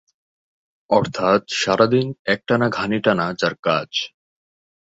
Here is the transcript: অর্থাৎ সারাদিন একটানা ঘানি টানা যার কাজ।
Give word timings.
অর্থাৎ 0.89 1.41
সারাদিন 1.53 2.07
একটানা 2.25 2.67
ঘানি 2.69 2.97
টানা 2.99 3.27
যার 3.33 3.55
কাজ। 3.61 3.89